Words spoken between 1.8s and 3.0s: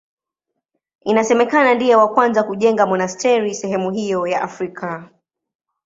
wa kwanza kujenga